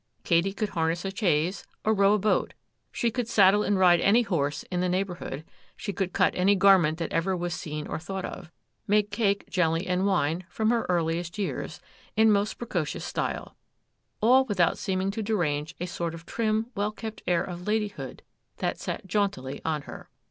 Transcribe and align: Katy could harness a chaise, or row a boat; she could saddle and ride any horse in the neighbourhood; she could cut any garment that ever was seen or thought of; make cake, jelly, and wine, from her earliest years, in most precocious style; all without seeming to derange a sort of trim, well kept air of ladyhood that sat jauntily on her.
Katy 0.23 0.51
could 0.51 0.69
harness 0.69 1.05
a 1.05 1.15
chaise, 1.15 1.63
or 1.85 1.93
row 1.93 2.13
a 2.15 2.17
boat; 2.17 2.55
she 2.91 3.11
could 3.11 3.27
saddle 3.27 3.61
and 3.61 3.77
ride 3.77 4.01
any 4.01 4.23
horse 4.23 4.63
in 4.71 4.79
the 4.79 4.89
neighbourhood; 4.89 5.45
she 5.77 5.93
could 5.93 6.11
cut 6.11 6.33
any 6.35 6.55
garment 6.55 6.97
that 6.97 7.13
ever 7.13 7.37
was 7.37 7.53
seen 7.53 7.85
or 7.85 7.99
thought 7.99 8.25
of; 8.25 8.49
make 8.87 9.11
cake, 9.11 9.47
jelly, 9.47 9.85
and 9.85 10.07
wine, 10.07 10.43
from 10.49 10.71
her 10.71 10.87
earliest 10.89 11.37
years, 11.37 11.79
in 12.15 12.31
most 12.31 12.55
precocious 12.55 13.05
style; 13.05 13.55
all 14.21 14.43
without 14.45 14.75
seeming 14.79 15.11
to 15.11 15.21
derange 15.21 15.75
a 15.79 15.85
sort 15.85 16.15
of 16.15 16.25
trim, 16.25 16.71
well 16.73 16.91
kept 16.91 17.21
air 17.27 17.43
of 17.43 17.67
ladyhood 17.67 18.23
that 18.57 18.79
sat 18.79 19.05
jauntily 19.05 19.61
on 19.63 19.83
her. 19.83 20.09